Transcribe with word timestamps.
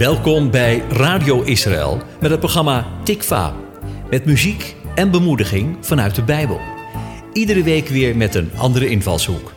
Welkom 0.00 0.50
bij 0.50 0.78
Radio 0.78 1.42
Israël 1.42 2.02
met 2.20 2.30
het 2.30 2.40
programma 2.40 3.02
Tikva. 3.04 3.54
Met 4.10 4.24
muziek 4.24 4.76
en 4.94 5.10
bemoediging 5.10 5.86
vanuit 5.86 6.14
de 6.14 6.22
Bijbel. 6.22 6.60
Iedere 7.32 7.62
week 7.62 7.88
weer 7.88 8.16
met 8.16 8.34
een 8.34 8.50
andere 8.56 8.88
invalshoek. 8.88 9.52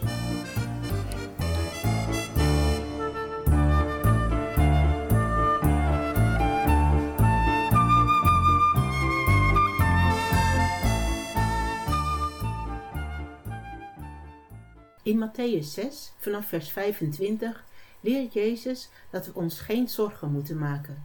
In 15.04 15.30
Matthäus 15.30 15.66
6, 15.66 16.14
vanaf 16.20 16.48
vers 16.48 16.70
25, 16.70 17.64
leert 18.04 18.34
Jezus 18.34 18.90
dat 19.10 19.26
we 19.26 19.34
ons 19.34 19.60
geen 19.60 19.90
zorgen 19.90 20.32
moeten 20.32 20.58
maken. 20.58 21.04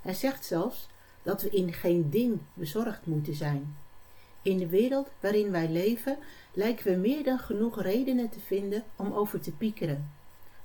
Hij 0.00 0.14
zegt 0.14 0.44
zelfs 0.44 0.88
dat 1.22 1.42
we 1.42 1.50
in 1.50 1.72
geen 1.72 2.10
ding 2.10 2.40
bezorgd 2.54 3.06
moeten 3.06 3.34
zijn. 3.34 3.76
In 4.42 4.58
de 4.58 4.68
wereld 4.68 5.10
waarin 5.20 5.50
wij 5.50 5.68
leven 5.68 6.18
lijken 6.52 6.92
we 6.92 6.98
meer 6.98 7.24
dan 7.24 7.38
genoeg 7.38 7.82
redenen 7.82 8.28
te 8.28 8.40
vinden 8.40 8.84
om 8.96 9.12
over 9.12 9.40
te 9.40 9.52
piekeren. 9.52 10.10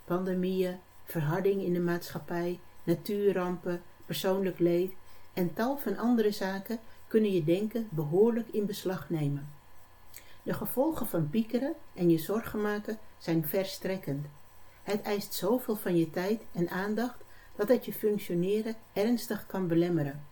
Pandemieën, 0.06 0.80
verharding 1.04 1.62
in 1.62 1.74
de 1.74 1.80
maatschappij, 1.80 2.60
natuurrampen, 2.84 3.82
persoonlijk 4.06 4.60
leed 4.60 4.92
en 5.34 5.54
tal 5.54 5.78
van 5.78 5.98
andere 5.98 6.32
zaken 6.32 6.80
kunnen 7.08 7.34
je 7.34 7.44
denken 7.44 7.88
behoorlijk 7.92 8.48
in 8.48 8.66
beslag 8.66 9.10
nemen. 9.10 9.50
De 10.44 10.54
gevolgen 10.54 11.08
van 11.08 11.30
piekeren 11.30 11.74
en 11.94 12.10
je 12.10 12.18
zorgen 12.18 12.62
maken 12.62 13.00
zijn 13.18 13.48
verstrekkend. 13.48 14.26
Het 14.88 15.02
eist 15.02 15.34
zoveel 15.34 15.76
van 15.76 15.98
je 15.98 16.10
tijd 16.10 16.42
en 16.54 16.70
aandacht 16.70 17.24
dat 17.56 17.68
het 17.68 17.86
je 17.86 17.94
functioneren 17.94 18.76
ernstig 18.94 19.46
kan 19.46 19.68
belemmeren. 19.68 20.26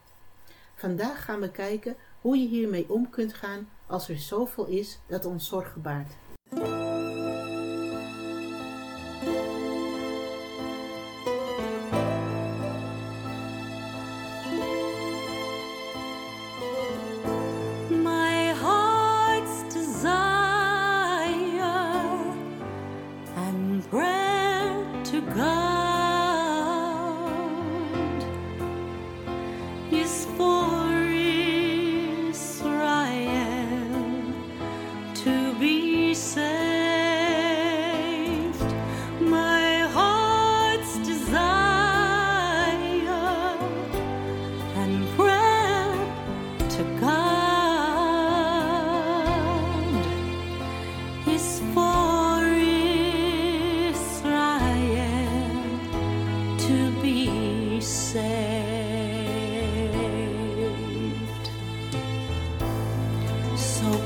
Vandaag 0.76 1.26
gaan 1.26 1.40
we 1.40 1.52
kijken 1.52 1.96
hoe 2.22 2.38
je 2.38 2.48
hiermee 2.48 2.90
om 2.90 3.10
kunt 3.10 3.34
gaan 3.34 3.70
als 3.88 4.10
er 4.10 4.18
zoveel 4.18 4.66
is 4.66 5.00
dat 5.08 5.26
ons 5.26 5.48
zorgen 5.48 5.82
baart. 5.82 6.14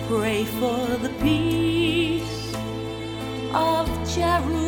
Pray 0.09 0.43
for 0.43 0.97
the 1.03 1.09
peace 1.21 2.52
of 3.53 3.87
Jerusalem. 4.15 4.59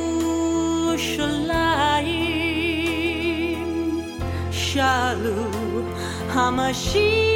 שאלו 4.51 5.43
המשיח 6.29 7.28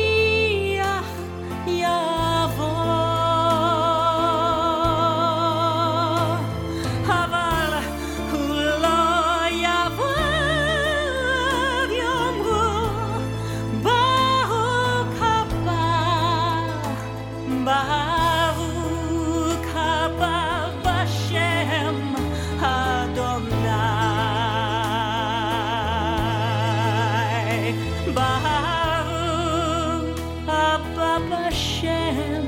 Baruch 28.16 30.10
Abba 30.48 31.12
Hashem 31.30 32.48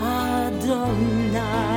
Adonai. 0.00 1.71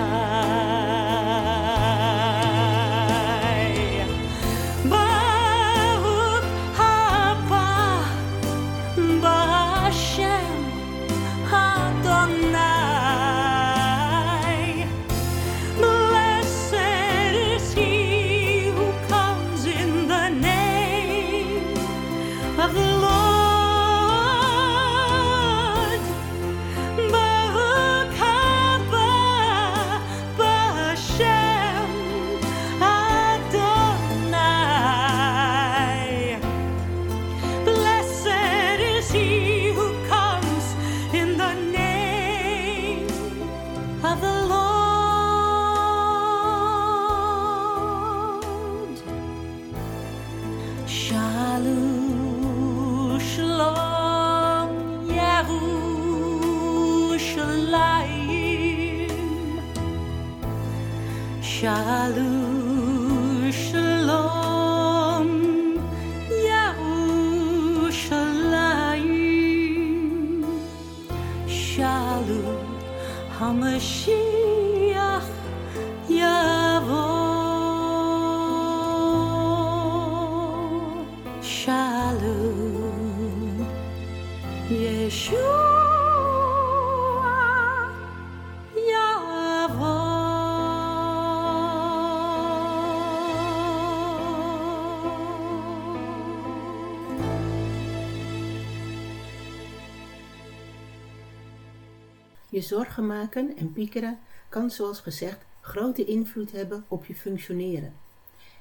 Zorgen 102.67 103.07
maken 103.07 103.57
en 103.57 103.73
piekeren 103.73 104.19
kan 104.49 104.71
zoals 104.71 104.99
gezegd 104.99 105.45
grote 105.61 106.05
invloed 106.05 106.51
hebben 106.51 106.85
op 106.87 107.05
je 107.05 107.15
functioneren. 107.15 107.93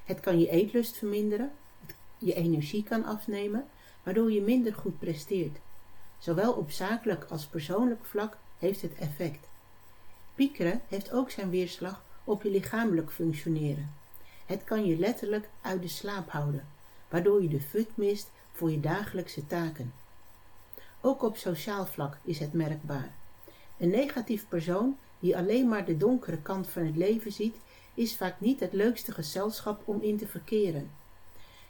Het 0.03 0.19
kan 0.19 0.39
je 0.39 0.49
eetlust 0.49 0.97
verminderen, 0.97 1.51
je 2.17 2.33
energie 2.33 2.83
kan 2.83 3.05
afnemen, 3.05 3.67
waardoor 4.03 4.31
je 4.31 4.41
minder 4.41 4.73
goed 4.73 4.99
presteert. 4.99 5.57
Zowel 6.19 6.53
op 6.53 6.71
zakelijk 6.71 7.25
als 7.29 7.45
persoonlijk 7.45 8.05
vlak 8.05 8.37
heeft 8.57 8.81
het 8.81 8.95
effect. 8.95 9.47
Piekeren 10.35 10.81
heeft 10.87 11.11
ook 11.11 11.29
zijn 11.29 11.49
weerslag 11.49 12.03
op 12.23 12.43
je 12.43 12.49
lichamelijk 12.49 13.11
functioneren. 13.11 13.93
Het 14.45 14.63
kan 14.63 14.85
je 14.85 14.97
letterlijk 14.97 15.49
uit 15.61 15.81
de 15.81 15.87
slaap 15.87 16.29
houden, 16.29 16.67
waardoor 17.09 17.41
je 17.41 17.49
de 17.49 17.61
fut 17.61 17.97
mist 17.97 18.31
voor 18.51 18.71
je 18.71 18.79
dagelijkse 18.79 19.47
taken. 19.47 19.93
Ook 21.01 21.23
op 21.23 21.37
sociaal 21.37 21.85
vlak 21.85 22.17
is 22.23 22.39
het 22.39 22.53
merkbaar. 22.53 23.13
Een 23.77 23.89
negatief 23.89 24.47
persoon 24.47 24.97
die 25.19 25.37
alleen 25.37 25.67
maar 25.67 25.85
de 25.85 25.97
donkere 25.97 26.41
kant 26.41 26.67
van 26.67 26.85
het 26.85 26.95
leven 26.95 27.31
ziet, 27.31 27.55
is 27.93 28.17
vaak 28.17 28.39
niet 28.39 28.59
het 28.59 28.73
leukste 28.73 29.11
gezelschap 29.11 29.81
om 29.85 30.01
in 30.01 30.17
te 30.17 30.27
verkeren. 30.27 30.91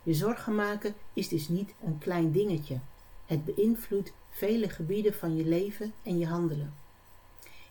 Je 0.04 0.14
zorgen 0.14 0.56
maken 0.56 0.96
is 1.14 1.28
dus 1.28 1.48
niet 1.48 1.74
een 1.84 1.98
klein 1.98 2.32
dingetje. 2.32 2.80
Het 3.26 3.46
beïnvloedt 3.46 4.14
vele 4.30 4.70
gebieden 4.70 5.14
van 5.14 5.36
je 5.36 5.46
leven 5.46 5.94
en 6.04 6.20
je 6.20 6.28
handelen. 6.28 6.74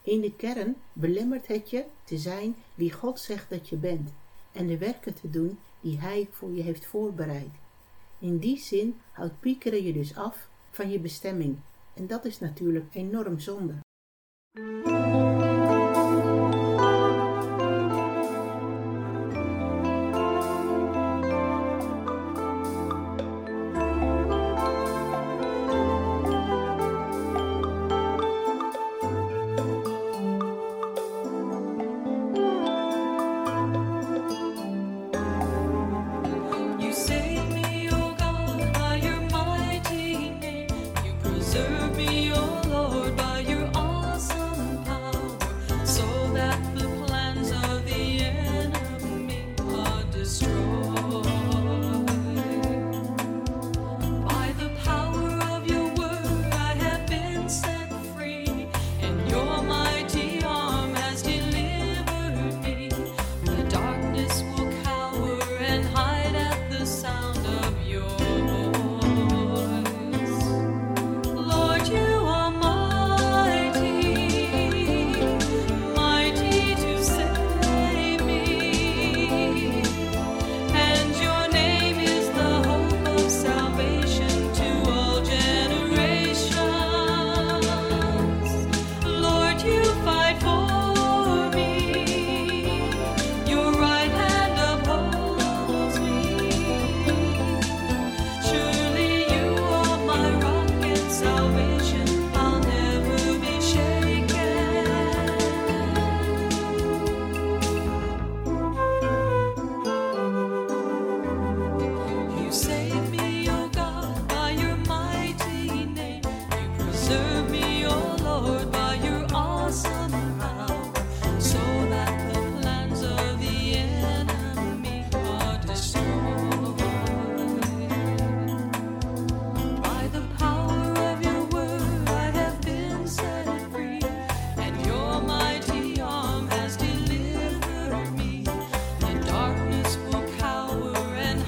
In 0.03 0.21
de 0.21 0.33
kern 0.37 0.77
belemmert 0.93 1.47
het 1.47 1.71
je 1.71 1.85
te 2.05 2.19
zijn 2.19 2.57
wie 2.75 2.93
God 2.93 3.21
zegt 3.21 3.51
dat 3.51 3.69
je 3.69 3.77
bent 3.77 4.11
en 4.53 4.67
de 4.67 4.79
werken 4.79 5.15
te 5.15 5.31
doen 5.31 5.59
die 5.81 5.99
Hij 5.99 6.29
voor 6.31 6.53
je 6.53 6.63
heeft 6.63 6.87
voorbereid. 6.87 7.51
In 8.19 8.39
die 8.39 8.59
zin 8.59 9.01
houdt 9.13 9.41
piekeren 9.41 9.85
je 9.85 9.93
dus 9.93 10.17
af 10.17 10.49
van 10.71 10.91
je 10.91 10.99
bestemming 10.99 11.57
en 11.95 12.07
dat 12.07 12.25
is 12.25 12.41
natuurlijk 12.41 12.95
enorm 12.95 13.41
zonde. 13.41 13.84
Música 14.57 15.54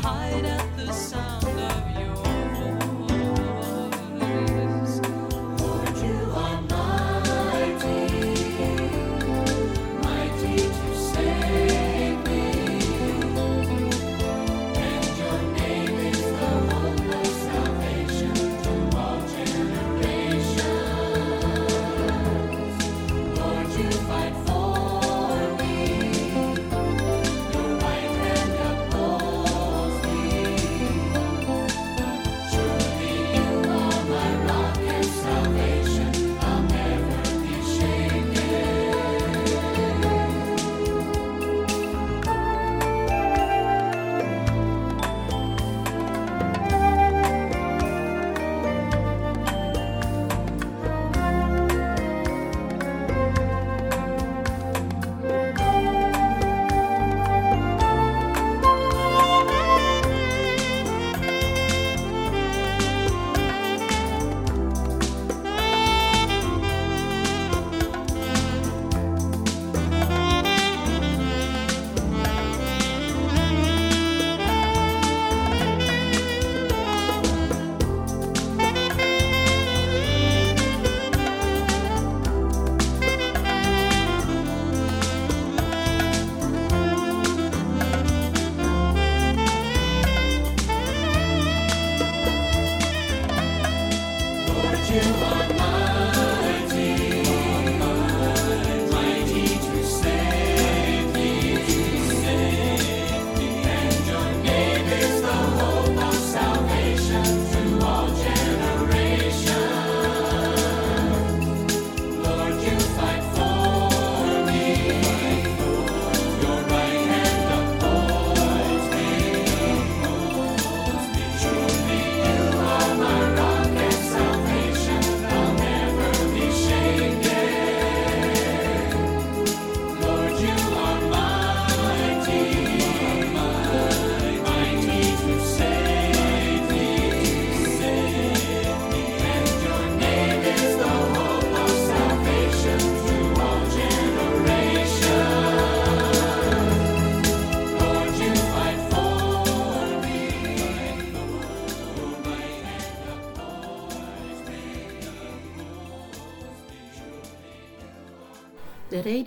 hide 0.07 0.45
at 0.45 0.77
the 0.77 0.93
sound 0.93 1.26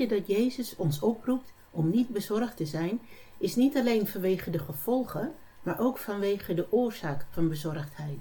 dat 0.07 0.27
Jezus 0.27 0.75
ons 0.75 0.99
oproept 0.99 1.53
om 1.71 1.89
niet 1.89 2.09
bezorgd 2.09 2.57
te 2.57 2.65
zijn, 2.65 3.01
is 3.37 3.55
niet 3.55 3.77
alleen 3.77 4.07
vanwege 4.07 4.49
de 4.49 4.59
gevolgen, 4.59 5.33
maar 5.63 5.79
ook 5.79 5.97
vanwege 5.97 6.53
de 6.53 6.71
oorzaak 6.71 7.25
van 7.29 7.47
bezorgdheid. 7.47 8.19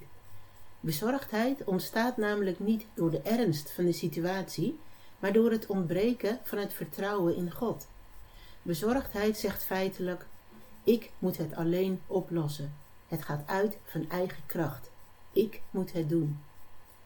Bezorgdheid 0.80 1.64
ontstaat 1.64 2.16
namelijk 2.16 2.58
niet 2.58 2.86
door 2.94 3.10
de 3.10 3.20
ernst 3.20 3.70
van 3.70 3.84
de 3.84 3.92
situatie, 3.92 4.78
maar 5.18 5.32
door 5.32 5.50
het 5.50 5.66
ontbreken 5.66 6.38
van 6.42 6.58
het 6.58 6.72
vertrouwen 6.72 7.36
in 7.36 7.50
God. 7.50 7.86
Bezorgdheid 8.62 9.36
zegt 9.36 9.64
feitelijk: 9.64 10.26
ik 10.84 11.10
moet 11.18 11.36
het 11.36 11.54
alleen 11.54 12.00
oplossen. 12.06 12.74
Het 13.06 13.24
gaat 13.24 13.42
uit 13.46 13.78
van 13.84 14.10
eigen 14.10 14.42
kracht. 14.46 14.90
Ik 15.32 15.60
moet 15.70 15.92
het 15.92 16.08
doen. 16.08 16.38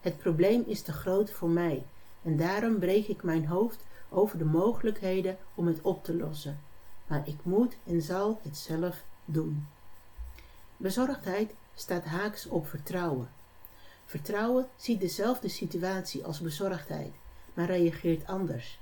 Het 0.01 0.19
probleem 0.19 0.65
is 0.67 0.83
te 0.83 0.93
groot 0.93 1.31
voor 1.31 1.49
mij 1.49 1.85
en 2.23 2.37
daarom 2.37 2.79
breek 2.79 3.07
ik 3.09 3.23
mijn 3.23 3.47
hoofd 3.47 3.85
over 4.13 4.39
de 4.39 4.45
mogelijkheden 4.45 5.39
om 5.55 5.67
het 5.67 5.81
op 5.81 6.05
te 6.05 6.17
lossen. 6.17 6.61
Maar 7.07 7.29
ik 7.29 7.39
moet 7.43 7.77
en 7.87 8.03
zal 8.03 8.41
het 8.43 8.57
zelf 8.57 9.05
doen. 9.25 9.67
Bezorgdheid 10.77 11.55
staat 11.75 12.05
haaks 12.05 12.47
op 12.47 12.69
vertrouwen. 12.69 13.29
Vertrouwen 14.05 14.69
ziet 14.77 15.01
dezelfde 15.01 15.49
situatie 15.49 16.25
als 16.25 16.41
bezorgdheid, 16.41 17.13
maar 17.55 17.67
reageert 17.67 18.27
anders. 18.27 18.81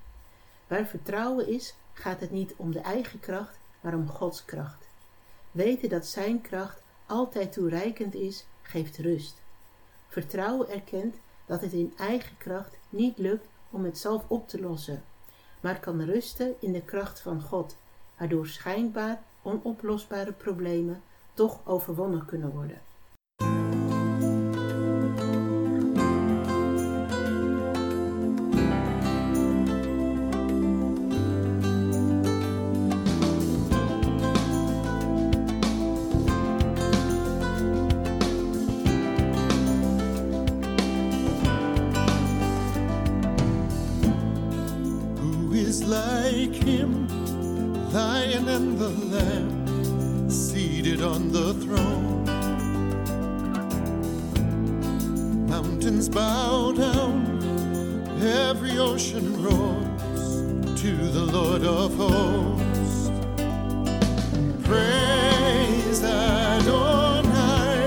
Waar 0.67 0.87
vertrouwen 0.87 1.49
is, 1.49 1.75
gaat 1.93 2.21
het 2.21 2.31
niet 2.31 2.55
om 2.57 2.73
de 2.73 2.81
eigen 2.81 3.21
kracht, 3.21 3.59
maar 3.81 3.95
om 3.95 4.09
Gods 4.09 4.45
kracht. 4.45 4.87
Weten 5.51 5.89
dat 5.89 6.07
Zijn 6.07 6.41
kracht 6.41 6.83
altijd 7.07 7.53
toereikend 7.53 8.15
is, 8.15 8.45
geeft 8.63 8.99
rust. 8.99 9.43
Vertrouwen 10.09 10.69
erkent 10.69 11.17
dat 11.47 11.61
het 11.61 11.73
in 11.73 11.93
eigen 11.97 12.37
kracht 12.37 12.77
niet 12.89 13.19
lukt 13.19 13.47
om 13.71 13.85
het 13.85 13.99
zelf 13.99 14.25
op 14.29 14.49
te 14.49 14.61
lossen, 14.61 15.03
maar 15.61 15.81
kan 15.81 16.01
rusten 16.01 16.55
in 16.59 16.73
de 16.73 16.83
kracht 16.83 17.21
van 17.21 17.43
God, 17.43 17.77
waardoor 18.19 18.47
schijnbaar 18.47 19.23
onoplosbare 19.43 20.33
problemen 20.33 21.03
toch 21.35 21.61
overwonnen 21.65 22.25
kunnen 22.25 22.51
worden. 22.51 22.81
Throne? 51.71 52.25
Mountains 55.47 56.09
bow 56.09 56.73
down, 56.73 57.15
every 58.21 58.79
ocean 58.79 59.27
roars 59.45 60.23
to 60.81 60.91
the 61.17 61.25
Lord 61.37 61.63
of 61.63 61.95
hosts. 61.95 63.11
Praise 64.67 66.03
Adonai 66.03 67.87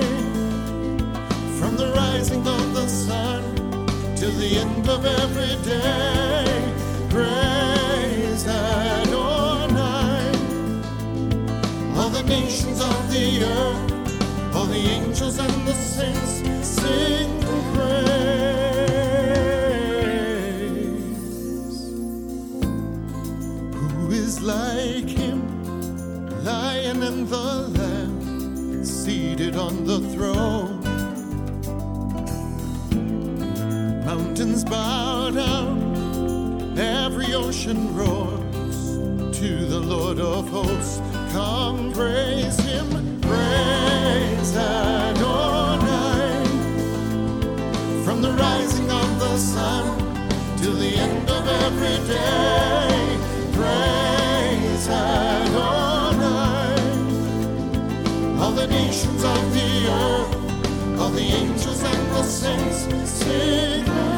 from 1.59 1.75
the 1.75 1.91
rising 1.95 2.47
of 2.47 2.73
the 2.73 2.87
sun 2.87 3.43
till 4.15 4.31
the 4.43 4.59
end 4.63 4.87
of 4.87 5.05
every 5.05 5.55
day. 5.63 6.12
Earth, 13.43 14.55
all 14.55 14.65
the 14.65 14.77
angels 14.77 15.37
and 15.39 15.67
the 15.67 15.73
saints 15.73 16.41
sing 16.67 17.41
praise. 17.73 18.33
Who 23.75 24.11
is 24.11 24.41
like 24.41 25.09
him, 25.09 25.41
lion 26.43 27.03
and 27.03 27.27
the 27.27 27.69
lamb, 27.77 28.83
seated 28.85 29.55
on 29.55 29.85
the 29.85 29.99
throne? 30.13 30.81
Mountains 34.05 34.63
bow 34.63 35.31
down, 35.31 36.77
every 36.77 37.33
ocean 37.33 37.95
roars 37.95 38.97
to 39.37 39.65
the 39.65 39.79
Lord 39.79 40.19
of 40.19 40.49
hosts. 40.49 41.01
Come 41.31 41.91
praise 41.93 42.57
him, 42.59 43.12
praise 43.33 44.55
Adonai. 44.55 46.43
From 48.05 48.21
the 48.21 48.31
rising 48.31 48.89
of 48.91 49.19
the 49.19 49.37
sun 49.37 50.03
the 50.83 50.95
end 50.97 51.29
of 51.29 51.47
every 51.65 51.97
day, 52.07 53.17
praise 53.53 54.87
Adonai. 54.89 56.75
All 58.41 58.51
the 58.51 58.67
nations 58.67 59.23
of 59.23 59.53
the 59.53 59.69
earth, 60.01 60.99
all 60.99 61.09
the 61.09 61.27
angels 61.41 61.81
and 61.83 62.11
the 62.11 62.23
saints 62.23 62.79
sing 63.09 64.12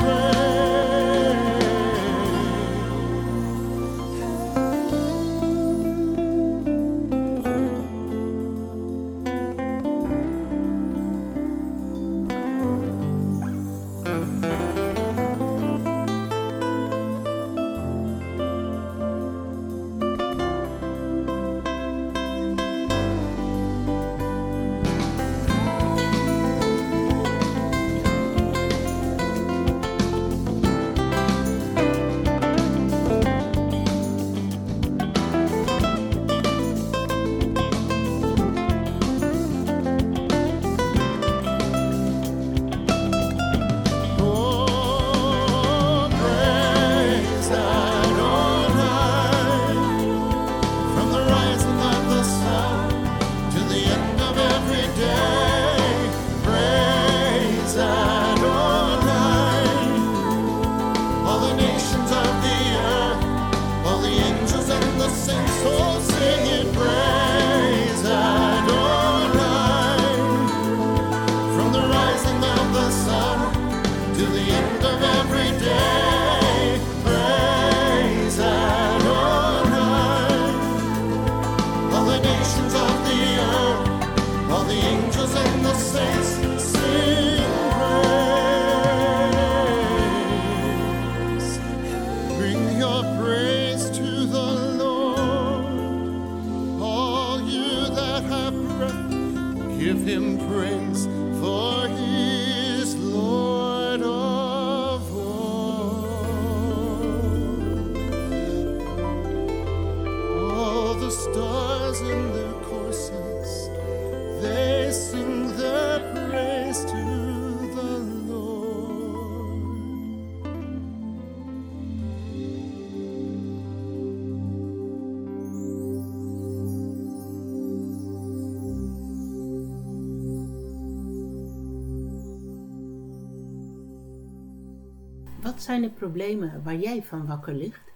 Wat 135.45 135.61
zijn 135.61 135.81
de 135.81 135.89
problemen 135.89 136.63
waar 136.63 136.75
jij 136.75 137.03
van 137.03 137.25
wakker 137.25 137.53
ligt? 137.53 137.91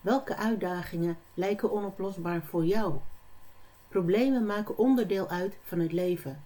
Welke 0.00 0.36
uitdagingen 0.36 1.18
lijken 1.34 1.72
onoplosbaar 1.72 2.42
voor 2.42 2.64
jou? 2.64 2.94
Problemen 3.88 4.46
maken 4.46 4.78
onderdeel 4.78 5.28
uit 5.28 5.56
van 5.62 5.78
het 5.78 5.92
leven, 5.92 6.44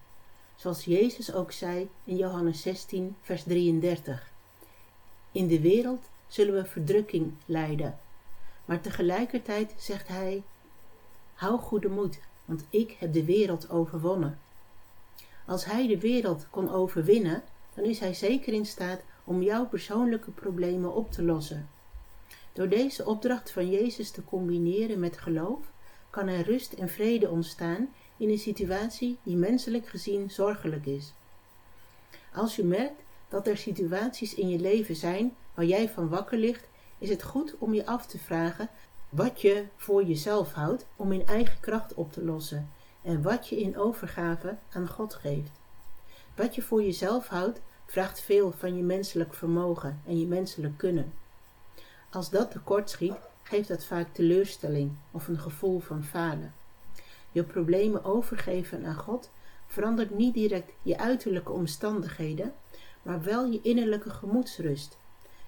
zoals 0.55 0.85
Jezus 0.85 1.33
ook 1.33 1.51
zei 1.51 1.89
in 2.03 2.15
Johannes 2.15 2.61
16, 2.61 3.15
vers 3.21 3.43
33. 3.43 4.31
In 5.31 5.47
de 5.47 5.61
wereld 5.61 6.09
zullen 6.27 6.53
we 6.53 6.65
verdrukking 6.65 7.33
lijden, 7.45 7.99
maar 8.65 8.81
tegelijkertijd 8.81 9.73
zegt 9.77 10.07
hij: 10.07 10.43
Hou 11.33 11.59
goede 11.59 11.89
moed, 11.89 12.19
want 12.45 12.65
ik 12.69 12.95
heb 12.99 13.13
de 13.13 13.25
wereld 13.25 13.69
overwonnen. 13.69 14.39
Als 15.45 15.65
hij 15.65 15.87
de 15.87 15.99
wereld 15.99 16.47
kon 16.49 16.71
overwinnen, 16.71 17.43
dan 17.73 17.83
is 17.83 17.99
hij 17.99 18.13
zeker 18.13 18.53
in 18.53 18.65
staat 18.65 19.01
om 19.27 19.41
jouw 19.41 19.65
persoonlijke 19.65 20.31
problemen 20.31 20.93
op 20.93 21.11
te 21.11 21.23
lossen. 21.23 21.69
Door 22.53 22.69
deze 22.69 23.05
opdracht 23.05 23.51
van 23.51 23.69
Jezus 23.69 24.11
te 24.11 24.23
combineren 24.23 24.99
met 24.99 25.17
geloof, 25.17 25.71
kan 26.09 26.27
er 26.27 26.45
rust 26.45 26.73
en 26.73 26.89
vrede 26.89 27.29
ontstaan 27.29 27.89
in 28.17 28.29
een 28.29 28.37
situatie 28.37 29.17
die 29.23 29.35
menselijk 29.35 29.87
gezien 29.87 30.31
zorgelijk 30.31 30.85
is. 30.85 31.13
Als 32.33 32.55
je 32.55 32.63
merkt 32.63 33.01
dat 33.29 33.47
er 33.47 33.57
situaties 33.57 34.33
in 34.33 34.49
je 34.49 34.59
leven 34.59 34.95
zijn 34.95 35.35
waar 35.53 35.65
jij 35.65 35.89
van 35.89 36.09
wakker 36.09 36.37
ligt, 36.37 36.67
is 36.97 37.09
het 37.09 37.23
goed 37.23 37.55
om 37.57 37.73
je 37.73 37.85
af 37.85 38.05
te 38.05 38.19
vragen 38.19 38.69
wat 39.09 39.41
je 39.41 39.65
voor 39.75 40.03
jezelf 40.03 40.53
houdt 40.53 40.85
om 40.95 41.11
in 41.11 41.25
eigen 41.25 41.59
kracht 41.59 41.93
op 41.93 42.13
te 42.13 42.23
lossen 42.23 42.69
en 43.01 43.21
wat 43.21 43.47
je 43.47 43.59
in 43.59 43.77
overgave 43.77 44.57
aan 44.71 44.87
God 44.87 45.13
geeft. 45.13 45.51
Wat 46.35 46.55
je 46.55 46.61
voor 46.61 46.83
jezelf 46.83 47.27
houdt, 47.27 47.61
vraagt 47.87 48.19
veel 48.19 48.51
van 48.51 48.75
je 48.75 48.83
menselijk 48.83 49.33
vermogen 49.33 50.01
en 50.05 50.19
je 50.19 50.25
menselijk 50.25 50.77
kunnen. 50.77 51.13
Als 52.09 52.29
dat 52.29 52.51
tekort 52.51 52.89
schiet, 52.89 53.15
geeft 53.43 53.67
dat 53.67 53.85
vaak 53.85 54.13
teleurstelling 54.13 54.91
of 55.11 55.27
een 55.27 55.39
gevoel 55.39 55.79
van 55.79 56.03
falen. 56.03 56.53
Je 57.31 57.43
problemen 57.43 58.03
overgeven 58.03 58.85
aan 58.85 58.95
God 58.95 59.29
verandert 59.67 60.17
niet 60.17 60.33
direct 60.33 60.71
je 60.81 60.97
uiterlijke 60.97 61.51
omstandigheden, 61.51 62.53
maar 63.01 63.21
wel 63.23 63.45
je 63.45 63.59
innerlijke 63.61 64.09
gemoedsrust. 64.09 64.97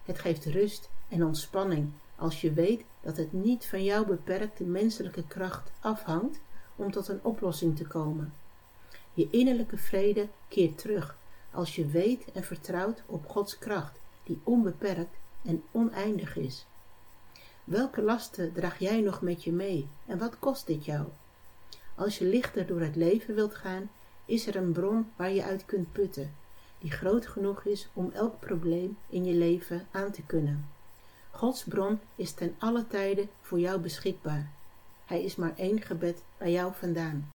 Het 0.05 0.19
geeft 0.19 0.45
rust 0.45 0.89
en 1.07 1.25
ontspanning 1.25 1.91
als 2.15 2.41
je 2.41 2.53
weet 2.53 2.83
dat 3.01 3.17
het 3.17 3.33
niet 3.33 3.65
van 3.65 3.83
jouw 3.83 4.05
beperkte 4.05 4.63
menselijke 4.63 5.27
kracht 5.27 5.71
afhangt 5.79 6.39
om 6.75 6.91
tot 6.91 7.07
een 7.07 7.23
oplossing 7.23 7.77
te 7.77 7.87
komen. 7.87 8.33
Je 9.13 9.27
innerlijke 9.29 9.77
vrede 9.77 10.27
keert 10.47 10.77
terug 10.77 11.17
als 11.51 11.75
je 11.75 11.85
weet 11.85 12.31
en 12.31 12.43
vertrouwt 12.43 13.01
op 13.05 13.29
Gods 13.29 13.57
kracht, 13.57 13.99
die 14.23 14.41
onbeperkt 14.43 15.15
en 15.41 15.63
oneindig 15.71 16.35
is. 16.35 16.65
Welke 17.63 18.01
lasten 18.01 18.53
draag 18.53 18.79
jij 18.79 19.01
nog 19.01 19.21
met 19.21 19.43
je 19.43 19.51
mee 19.51 19.87
en 20.05 20.17
wat 20.17 20.39
kost 20.39 20.67
dit 20.67 20.85
jou? 20.85 21.07
Als 21.95 22.17
je 22.17 22.25
lichter 22.25 22.67
door 22.67 22.81
het 22.81 22.95
leven 22.95 23.35
wilt 23.35 23.55
gaan, 23.55 23.89
is 24.25 24.47
er 24.47 24.55
een 24.55 24.71
bron 24.71 25.11
waar 25.15 25.31
je 25.31 25.43
uit 25.43 25.65
kunt 25.65 25.91
putten, 25.91 26.35
die 26.79 26.91
groot 26.91 27.27
genoeg 27.27 27.63
is 27.63 27.89
om 27.93 28.11
elk 28.13 28.39
probleem 28.39 28.97
in 29.09 29.25
je 29.25 29.33
leven 29.33 29.87
aan 29.91 30.11
te 30.11 30.21
kunnen. 30.21 30.69
Gods 31.31 31.63
bron 31.63 31.99
is 32.15 32.31
ten 32.31 32.55
alle 32.57 32.87
tijde 32.87 33.27
voor 33.41 33.59
jou 33.59 33.79
beschikbaar. 33.79 34.51
Hij 35.05 35.23
is 35.23 35.35
maar 35.35 35.53
één 35.55 35.81
gebed 35.81 36.23
bij 36.37 36.51
jou 36.51 36.73
vandaan. 36.75 37.29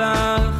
sun 0.00 0.59